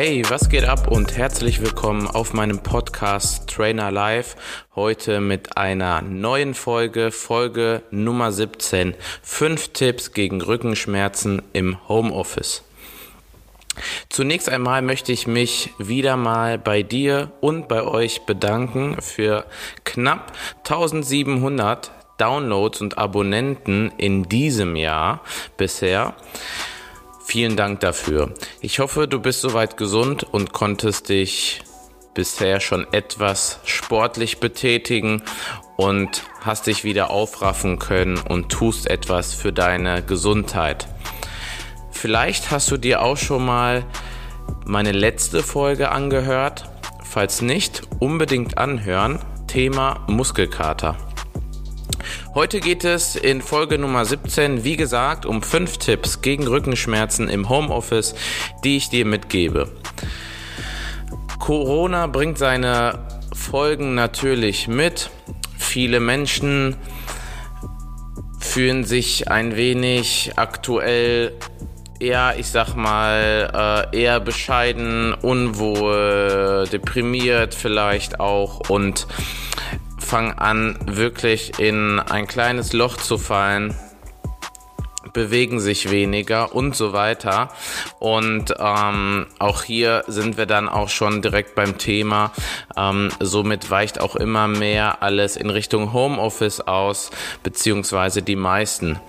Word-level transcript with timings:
Hey, 0.00 0.22
was 0.28 0.48
geht 0.48 0.64
ab 0.64 0.86
und 0.86 1.16
herzlich 1.16 1.60
willkommen 1.60 2.06
auf 2.06 2.32
meinem 2.32 2.60
Podcast 2.60 3.50
Trainer 3.50 3.90
Live. 3.90 4.36
Heute 4.76 5.20
mit 5.20 5.56
einer 5.56 6.02
neuen 6.02 6.54
Folge, 6.54 7.10
Folge 7.10 7.82
Nummer 7.90 8.30
17. 8.30 8.94
Fünf 9.22 9.70
Tipps 9.70 10.12
gegen 10.12 10.40
Rückenschmerzen 10.40 11.42
im 11.52 11.88
Homeoffice. 11.88 12.62
Zunächst 14.08 14.48
einmal 14.48 14.82
möchte 14.82 15.10
ich 15.10 15.26
mich 15.26 15.70
wieder 15.78 16.16
mal 16.16 16.58
bei 16.58 16.84
dir 16.84 17.32
und 17.40 17.66
bei 17.66 17.82
euch 17.82 18.20
bedanken 18.20 19.02
für 19.02 19.46
knapp 19.82 20.30
1700 20.58 21.90
Downloads 22.18 22.80
und 22.82 22.98
Abonnenten 22.98 23.90
in 23.98 24.28
diesem 24.28 24.76
Jahr 24.76 25.22
bisher. 25.56 26.14
Vielen 27.28 27.56
Dank 27.56 27.80
dafür. 27.80 28.32
Ich 28.62 28.78
hoffe, 28.78 29.06
du 29.06 29.20
bist 29.20 29.42
soweit 29.42 29.76
gesund 29.76 30.22
und 30.22 30.54
konntest 30.54 31.10
dich 31.10 31.60
bisher 32.14 32.58
schon 32.58 32.86
etwas 32.90 33.60
sportlich 33.66 34.40
betätigen 34.40 35.20
und 35.76 36.22
hast 36.40 36.68
dich 36.68 36.84
wieder 36.84 37.10
aufraffen 37.10 37.78
können 37.78 38.16
und 38.16 38.48
tust 38.48 38.88
etwas 38.88 39.34
für 39.34 39.52
deine 39.52 40.02
Gesundheit. 40.02 40.88
Vielleicht 41.90 42.50
hast 42.50 42.70
du 42.70 42.78
dir 42.78 43.02
auch 43.02 43.18
schon 43.18 43.44
mal 43.44 43.84
meine 44.64 44.92
letzte 44.92 45.42
Folge 45.42 45.90
angehört. 45.90 46.66
Falls 47.04 47.42
nicht, 47.42 47.82
unbedingt 47.98 48.56
anhören. 48.56 49.18
Thema 49.46 50.02
Muskelkater. 50.06 50.96
Heute 52.34 52.60
geht 52.60 52.84
es 52.84 53.16
in 53.16 53.40
Folge 53.40 53.78
Nummer 53.78 54.04
17, 54.04 54.62
wie 54.62 54.76
gesagt, 54.76 55.24
um 55.24 55.42
fünf 55.42 55.78
Tipps 55.78 56.20
gegen 56.20 56.46
Rückenschmerzen 56.46 57.28
im 57.28 57.48
Homeoffice, 57.48 58.14
die 58.62 58.76
ich 58.76 58.90
dir 58.90 59.06
mitgebe. 59.06 59.72
Corona 61.38 62.06
bringt 62.06 62.36
seine 62.36 62.98
Folgen 63.34 63.94
natürlich 63.94 64.68
mit. 64.68 65.10
Viele 65.56 66.00
Menschen 66.00 66.76
fühlen 68.38 68.84
sich 68.84 69.30
ein 69.30 69.56
wenig 69.56 70.32
aktuell 70.36 71.32
eher, 71.98 72.34
ich 72.38 72.48
sag 72.48 72.74
mal, 72.74 73.88
äh, 73.92 73.98
eher 74.02 74.20
bescheiden, 74.20 75.14
unwohl, 75.14 76.68
deprimiert 76.70 77.54
vielleicht 77.54 78.20
auch 78.20 78.68
und 78.68 79.06
fangen 80.08 80.38
an, 80.38 80.78
wirklich 80.86 81.58
in 81.58 82.00
ein 82.00 82.26
kleines 82.26 82.72
Loch 82.72 82.96
zu 82.96 83.18
fallen 83.18 83.74
bewegen 85.12 85.58
sich 85.60 85.90
weniger 85.90 86.54
und 86.54 86.76
so 86.76 86.92
weiter. 86.92 87.50
Und 87.98 88.54
ähm, 88.58 89.26
auch 89.38 89.62
hier 89.62 90.04
sind 90.06 90.36
wir 90.36 90.46
dann 90.46 90.68
auch 90.68 90.88
schon 90.88 91.22
direkt 91.22 91.54
beim 91.54 91.78
Thema. 91.78 92.32
Ähm, 92.76 93.10
somit 93.20 93.70
weicht 93.70 94.00
auch 94.00 94.16
immer 94.16 94.48
mehr 94.48 95.02
alles 95.02 95.36
in 95.36 95.50
Richtung 95.50 95.92
Homeoffice 95.92 96.60
aus, 96.60 97.10
beziehungsweise 97.42 98.22
die 98.22 98.36
meisten. 98.36 99.00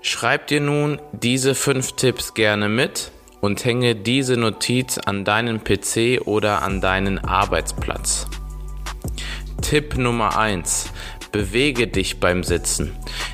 Schreib 0.00 0.46
dir 0.48 0.60
nun 0.60 1.00
diese 1.12 1.54
fünf 1.54 1.92
Tipps 1.92 2.34
gerne 2.34 2.68
mit 2.68 3.10
und 3.40 3.64
hänge 3.64 3.94
diese 3.94 4.36
Notiz 4.36 4.98
an 4.98 5.24
deinen 5.24 5.62
PC 5.64 6.22
oder 6.24 6.62
an 6.62 6.80
deinen 6.80 7.18
Arbeitsplatz. 7.18 8.26
Tipp 9.64 9.96
Nummer 9.96 10.36
1. 10.36 10.92
Bewege 11.32 11.88
dich 11.88 12.20
beim 12.20 12.44
Sitzen. 12.44 12.92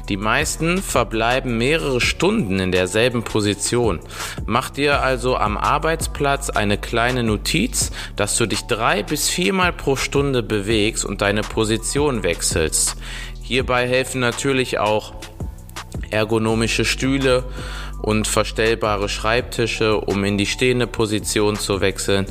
Die 0.08 0.16
meisten 0.16 0.80
verbleiben 0.80 1.58
mehrere 1.58 2.00
Stunden 2.00 2.60
in 2.60 2.70
derselben 2.70 3.24
Position. 3.24 3.98
Mach 4.46 4.70
dir 4.70 5.02
also 5.02 5.36
am 5.36 5.58
Arbeitsplatz 5.58 6.48
eine 6.48 6.78
kleine 6.78 7.24
Notiz, 7.24 7.90
dass 8.14 8.36
du 8.36 8.46
dich 8.46 8.62
drei 8.62 9.02
bis 9.02 9.28
viermal 9.28 9.72
pro 9.72 9.96
Stunde 9.96 10.44
bewegst 10.44 11.04
und 11.04 11.20
deine 11.20 11.42
Position 11.42 12.22
wechselst. 12.22 12.96
Hierbei 13.42 13.88
helfen 13.88 14.20
natürlich 14.20 14.78
auch 14.78 15.14
ergonomische 16.10 16.84
Stühle 16.84 17.42
und 18.02 18.26
verstellbare 18.26 19.08
Schreibtische, 19.08 19.98
um 20.00 20.24
in 20.24 20.38
die 20.38 20.46
stehende 20.46 20.86
Position 20.86 21.56
zu 21.56 21.80
wechseln. 21.80 22.26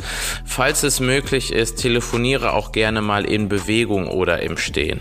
Falls 0.46 0.84
es 0.84 1.00
möglich 1.00 1.52
ist, 1.52 1.76
telefoniere 1.78 2.54
auch 2.54 2.72
gerne 2.72 3.02
mal 3.02 3.26
in 3.26 3.50
Bewegung 3.50 4.08
oder 4.08 4.42
im 4.42 4.58
Stehen. 4.58 5.00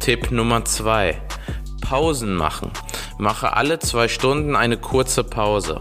Tipp 0.00 0.30
Nummer 0.30 0.64
zwei: 0.64 1.20
Pausen 1.80 2.34
machen. 2.34 2.70
Mache 3.18 3.54
alle 3.56 3.78
zwei 3.78 4.08
Stunden 4.08 4.54
eine 4.54 4.76
kurze 4.76 5.24
Pause. 5.24 5.80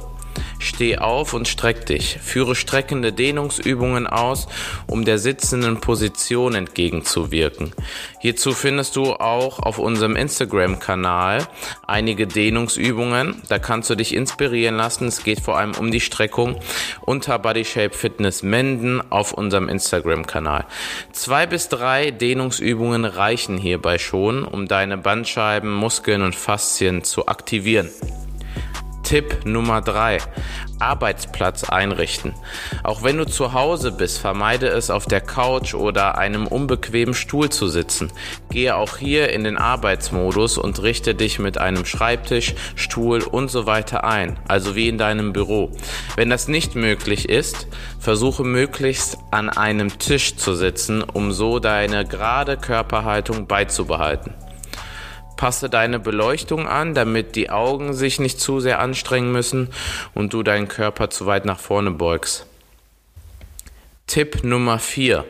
Steh 0.59 0.97
auf 0.97 1.33
und 1.33 1.47
streck 1.47 1.85
dich. 1.85 2.17
Führe 2.21 2.55
streckende 2.55 3.13
Dehnungsübungen 3.13 4.07
aus, 4.07 4.47
um 4.87 5.05
der 5.05 5.19
sitzenden 5.19 5.79
Position 5.79 6.55
entgegenzuwirken. 6.55 7.73
Hierzu 8.19 8.53
findest 8.53 8.95
du 8.95 9.13
auch 9.13 9.59
auf 9.59 9.79
unserem 9.79 10.15
Instagram-Kanal 10.15 11.47
einige 11.85 12.27
Dehnungsübungen. 12.27 13.41
Da 13.47 13.59
kannst 13.59 13.89
du 13.89 13.95
dich 13.95 14.13
inspirieren 14.13 14.75
lassen. 14.75 15.07
Es 15.07 15.23
geht 15.23 15.41
vor 15.41 15.57
allem 15.57 15.73
um 15.75 15.91
die 15.91 16.01
Streckung 16.01 16.59
unter 17.01 17.39
Body 17.39 17.63
Shape 17.63 17.95
Fitness 17.95 18.43
Menden 18.43 19.01
auf 19.11 19.33
unserem 19.33 19.69
Instagram-Kanal. 19.69 20.65
Zwei 21.11 21.45
bis 21.45 21.69
drei 21.69 22.11
Dehnungsübungen 22.11 23.05
reichen 23.05 23.57
hierbei 23.57 23.97
schon, 23.97 24.43
um 24.43 24.67
deine 24.67 24.97
Bandscheiben, 24.97 25.71
Muskeln 25.71 26.21
und 26.21 26.35
Faszien 26.35 27.03
zu 27.03 27.27
aktivieren. 27.27 27.89
Tipp 29.07 29.45
Nummer 29.45 29.79
drei: 29.79 30.17
Arbeitsplatz 30.79 31.63
einrichten. 31.63 32.33
Auch 32.83 33.03
wenn 33.03 33.15
du 33.17 33.25
zu 33.25 33.53
Hause 33.53 33.93
bist, 33.93 34.17
vermeide 34.17 34.67
es 34.67 34.89
auf 34.89 35.05
der 35.05 35.21
Couch 35.21 35.73
oder 35.73 36.17
einem 36.17 36.45
unbequemen 36.45 37.13
Stuhl 37.15 37.47
zu 37.47 37.69
sitzen. 37.69 38.11
Gehe 38.49 38.75
auch 38.75 38.97
hier 38.97 39.31
in 39.31 39.45
den 39.45 39.55
Arbeitsmodus 39.55 40.57
und 40.57 40.83
richte 40.83 41.15
dich 41.15 41.39
mit 41.39 41.57
einem 41.57 41.85
Schreibtisch, 41.85 42.53
Stuhl 42.75 43.23
und 43.23 43.49
so 43.49 43.65
weiter 43.65 44.03
ein, 44.03 44.37
also 44.49 44.75
wie 44.75 44.89
in 44.89 44.97
deinem 44.97 45.31
Büro. 45.31 45.71
Wenn 46.17 46.29
das 46.29 46.49
nicht 46.49 46.75
möglich 46.75 47.29
ist, 47.29 47.67
versuche 48.01 48.43
möglichst 48.43 49.17
an 49.31 49.47
einem 49.47 49.99
Tisch 49.99 50.35
zu 50.35 50.53
sitzen, 50.53 51.01
um 51.01 51.31
so 51.31 51.59
deine 51.59 52.03
gerade 52.03 52.57
Körperhaltung 52.57 53.47
beizubehalten. 53.47 54.33
Passe 55.37 55.69
deine 55.69 55.99
Beleuchtung 55.99 56.67
an, 56.67 56.93
damit 56.93 57.35
die 57.35 57.49
Augen 57.49 57.93
sich 57.93 58.19
nicht 58.19 58.39
zu 58.39 58.59
sehr 58.59 58.79
anstrengen 58.79 59.31
müssen 59.31 59.69
und 60.13 60.33
du 60.33 60.43
deinen 60.43 60.67
Körper 60.67 61.09
zu 61.09 61.25
weit 61.25 61.45
nach 61.45 61.59
vorne 61.59 61.91
beugst. 61.91 62.45
Tipp 64.07 64.43
Nummer 64.43 64.79
4. 64.79 65.25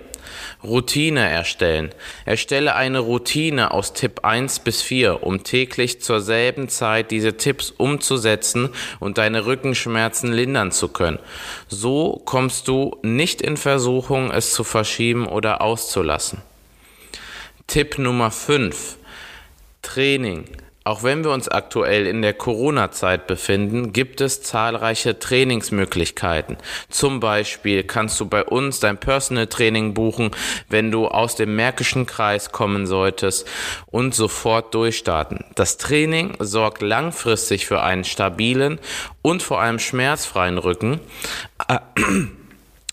Routine 0.63 1.29
erstellen. 1.29 1.91
Erstelle 2.25 2.75
eine 2.75 2.99
Routine 2.99 3.71
aus 3.71 3.93
Tipp 3.93 4.23
1 4.23 4.59
bis 4.59 4.81
4, 4.81 5.23
um 5.23 5.43
täglich 5.43 6.01
zur 6.01 6.21
selben 6.21 6.69
Zeit 6.69 7.11
diese 7.11 7.37
Tipps 7.37 7.71
umzusetzen 7.71 8.69
und 8.99 9.17
deine 9.17 9.45
Rückenschmerzen 9.45 10.31
lindern 10.31 10.71
zu 10.71 10.89
können. 10.89 11.19
So 11.67 12.21
kommst 12.25 12.67
du 12.67 12.97
nicht 13.03 13.41
in 13.41 13.57
Versuchung, 13.57 14.31
es 14.31 14.53
zu 14.53 14.63
verschieben 14.63 15.27
oder 15.27 15.61
auszulassen. 15.61 16.41
Tipp 17.67 17.97
Nummer 17.97 18.31
5. 18.31 18.97
Training. 19.87 20.43
Auch 20.83 21.01
wenn 21.01 21.23
wir 21.23 21.31
uns 21.31 21.47
aktuell 21.47 22.05
in 22.07 22.21
der 22.21 22.33
Corona-Zeit 22.33 23.25
befinden, 23.25 23.93
gibt 23.93 24.19
es 24.19 24.41
zahlreiche 24.41 25.17
Trainingsmöglichkeiten. 25.17 26.57
Zum 26.89 27.21
Beispiel 27.21 27.83
kannst 27.83 28.19
du 28.19 28.25
bei 28.25 28.43
uns 28.43 28.81
dein 28.81 28.97
Personal 28.97 29.47
Training 29.47 29.93
buchen, 29.93 30.31
wenn 30.67 30.91
du 30.91 31.07
aus 31.07 31.35
dem 31.35 31.55
Märkischen 31.55 32.05
Kreis 32.05 32.51
kommen 32.51 32.85
solltest 32.85 33.47
und 33.85 34.13
sofort 34.13 34.73
durchstarten. 34.73 35.45
Das 35.55 35.77
Training 35.77 36.35
sorgt 36.39 36.81
langfristig 36.81 37.65
für 37.65 37.81
einen 37.81 38.03
stabilen 38.03 38.79
und 39.21 39.41
vor 39.43 39.61
allem 39.61 39.79
schmerzfreien 39.79 40.57
Rücken. 40.57 40.99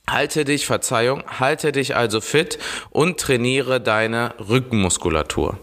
Halte 0.09 0.45
dich, 0.45 0.67
Verzeihung, 0.67 1.25
halte 1.27 1.73
dich 1.73 1.97
also 1.97 2.21
fit 2.21 2.59
und 2.91 3.19
trainiere 3.19 3.81
deine 3.81 4.35
Rückenmuskulatur. 4.39 5.59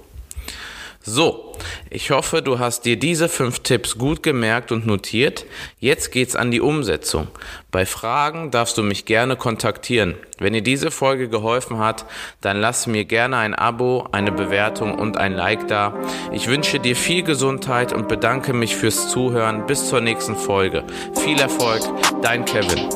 So, 1.03 1.53
ich 1.89 2.12
hoffe, 2.12 2.44
du 2.44 2.59
hast 2.59 2.86
dir 2.86 2.95
diese 2.95 3.27
fünf 3.27 3.59
Tipps 3.59 3.98
gut 3.98 4.21
gemerkt 4.21 4.71
und 4.71 4.86
notiert. 4.86 5.45
Jetzt 5.80 6.12
geht's 6.12 6.36
an 6.36 6.51
die 6.51 6.62
Umsetzung. 6.62 7.27
Bei 7.71 7.88
Fragen 7.88 8.51
darfst 8.51 8.77
du 8.77 8.83
mich 8.83 9.06
gerne 9.06 9.36
kontaktieren. 9.36 10.13
Wenn 10.38 10.53
dir 10.53 10.62
diese 10.62 10.92
Folge 10.92 11.27
geholfen 11.27 11.80
hat, 11.80 12.06
dann 12.42 12.62
lass 12.62 12.86
mir 12.86 13.06
gerne 13.06 13.38
ein 13.38 13.56
Abo, 13.56 14.07
eine 14.12 14.31
Bewertung 14.31 14.94
und 14.94 15.18
ein 15.18 15.33
Like 15.33 15.68
da. 15.68 15.95
Ich 16.31 16.48
wünsche 16.48 16.80
dir 16.80 16.95
viel 16.95 17.24
Gesundheit 17.24 17.94
und 17.94 18.07
bedanke 18.07 18.54
mich 18.54 18.75
fürs 18.75 19.09
Zuhören. 19.09 19.65
Bis 19.65 19.89
zur 19.89 20.01
nächsten 20.01 20.36
Folge. 20.36 20.83
Viel 21.24 21.39
Erfolg, 21.39 21.81
dein 22.21 22.45
Kevin. 22.45 22.89